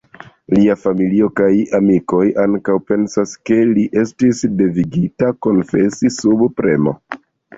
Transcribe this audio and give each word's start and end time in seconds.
Lia 0.57 0.75
familio 0.83 1.27
kaj 1.39 1.49
amikoj 1.79 2.21
ankaŭ 2.43 2.77
pensas, 2.91 3.35
ke 3.49 3.59
li 3.73 3.85
estis 4.03 4.41
devigita 4.63 5.31
konfesi 5.47 6.11
sub 6.19 6.43
premo. 6.63 6.95